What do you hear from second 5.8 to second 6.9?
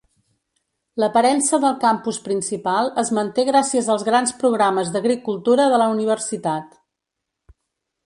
la universitat.